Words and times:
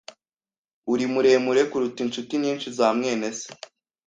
Uri 0.93 1.05
muremure 1.13 1.61
kuruta 1.71 1.99
inshuti 2.05 2.33
nyinshi 2.43 2.67
za 2.77 2.87
mwene 2.97 3.27
se. 3.37 3.47